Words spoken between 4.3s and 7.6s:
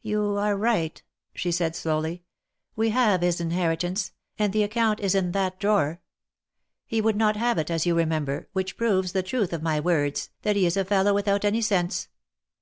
and the account is in that drawer. He would not have